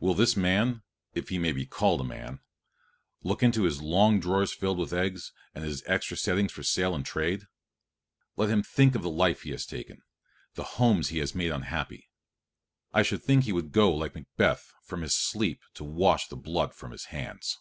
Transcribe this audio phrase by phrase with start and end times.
[0.00, 0.82] Will this man,
[1.14, 2.40] if he may be called a man,
[3.22, 7.06] look into his long drawers filled with eggs, and his extra settings for sale and
[7.06, 7.46] trade?
[8.34, 10.02] Let him think of the life he has taken,
[10.54, 12.10] the homes he has made unhappy.
[12.92, 16.74] I should think he would go like Macbeth from his sleep to wash the blood
[16.74, 17.56] from his hands.